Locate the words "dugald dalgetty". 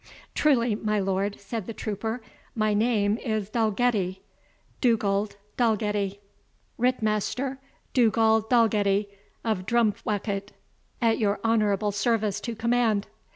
4.81-6.17, 7.93-9.09